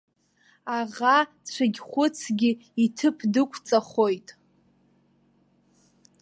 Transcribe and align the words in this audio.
Аӷа 0.77 1.17
цәыгьхәыцгьы 1.51 2.51
иҭыԥ 2.83 3.17
дықәҵахоит. 3.33 4.27